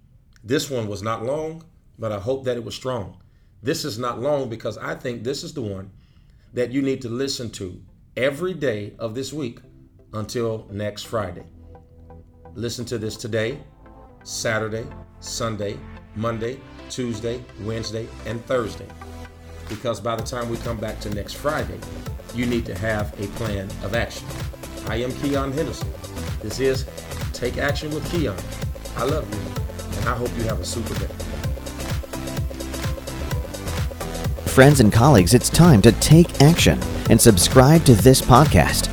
This 0.44 0.70
one 0.70 0.88
was 0.88 1.02
not 1.02 1.24
long, 1.24 1.64
but 2.00 2.12
I 2.12 2.20
hope 2.20 2.44
that 2.46 2.58
it 2.58 2.64
was 2.64 2.76
strong. 2.76 3.22
This 3.62 3.86
is 3.86 3.98
not 3.98 4.20
long 4.20 4.50
because 4.50 4.78
I 4.78 4.96
think 4.96 5.24
this 5.24 5.44
is 5.44 5.54
the 5.54 5.62
one 5.62 5.92
that 6.54 6.72
you 6.72 6.82
need 6.82 7.02
to 7.02 7.10
listen 7.10 7.50
to 7.50 7.82
every 8.16 8.54
day 8.54 8.94
of 9.00 9.16
this 9.16 9.34
week 9.34 9.60
until 10.14 10.68
next 10.72 11.04
Friday. 11.04 11.46
Listen 12.54 12.86
to 12.86 12.98
this 13.00 13.18
today, 13.18 13.60
Saturday, 14.24 14.86
Sunday, 15.20 15.78
Monday, 16.16 16.60
Tuesday, 16.90 17.44
Wednesday, 17.62 18.08
and 18.28 18.44
Thursday. 18.46 18.88
Because 19.68 20.00
by 20.00 20.16
the 20.16 20.24
time 20.24 20.50
we 20.50 20.58
come 20.58 20.78
back 20.78 21.00
to 21.00 21.10
next 21.10 21.34
Friday, 21.34 21.80
you 22.36 22.46
need 22.46 22.66
to 22.66 22.78
have 22.78 23.20
a 23.20 23.28
plan 23.30 23.66
of 23.84 23.96
action. 23.96 24.28
I 24.88 24.98
am 24.98 25.12
Keion 25.12 25.54
Henderson. 25.54 25.90
This 26.42 26.60
is 26.60 26.86
Take 27.32 27.58
Action 27.58 27.90
with 27.94 28.04
Keion. 28.12 28.38
I 28.98 29.06
love 29.06 29.28
you, 29.34 29.98
and 29.98 30.10
I 30.10 30.14
hope 30.14 30.30
you 30.38 30.44
have 30.44 30.60
a 30.60 30.66
super 30.66 30.94
day. 31.00 31.33
Friends 34.54 34.80
and 34.80 34.94
colleagues, 34.94 35.34
it's 35.34 35.50
time 35.50 35.82
to 35.82 35.92
take 35.94 36.42
action 36.42 36.80
and 37.10 37.20
subscribe 37.20 37.84
to 37.86 37.96
this 37.96 38.22
podcast. 38.22 38.88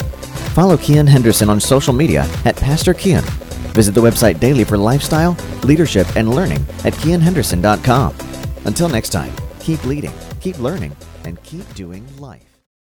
Follow 0.55 0.77
Keion 0.77 1.07
Henderson 1.07 1.51
on 1.51 1.61
social 1.61 1.93
media 1.93 2.27
at 2.45 2.57
Pastor 2.57 2.95
Keion 2.95 3.25
Visit 3.73 3.95
the 3.95 4.01
website 4.01 4.41
daily 4.41 4.65
for 4.65 4.77
lifestyle, 4.77 5.37
leadership, 5.63 6.07
and 6.17 6.35
learning 6.35 6.61
at 6.85 6.93
KeionHenderson.com. 6.95 8.15
Until 8.65 8.89
next 8.89 9.11
time, 9.11 9.33
keep 9.61 9.85
leading, 9.85 10.13
keep 10.41 10.59
learning, 10.59 10.97
and 11.25 11.43
keep 11.43 11.73
doing 11.75 12.07
life. 12.19 12.50